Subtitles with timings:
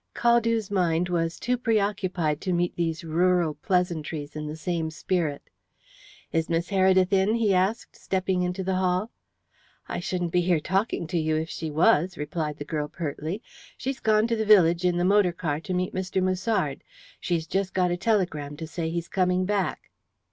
[0.15, 5.43] Caldew's mind was too preoccupied to meet these rural pleasantries in the same spirit.
[6.31, 9.11] "Is Miss Heredith in?" he asked, stepping into the hall.
[9.87, 13.43] "I shouldn't be here talking to you if she was," replied the girl pertly.
[13.77, 16.19] "She's gone to the village in the motorcar to meet Mr.
[16.19, 16.83] Musard.
[17.19, 19.91] She's just got a telegram to say he's coming back."